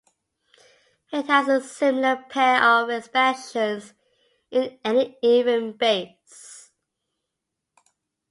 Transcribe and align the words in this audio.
It 1.13 1.27
has 1.27 1.47
a 1.47 1.61
similar 1.61 2.25
pair 2.27 2.59
of 2.59 2.89
expansions 2.89 3.93
in 4.49 4.79
any 4.83 5.15
even 5.21 5.73
base. 5.77 6.71